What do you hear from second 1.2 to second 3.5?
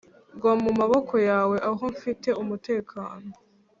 yawe aho nfite umutekano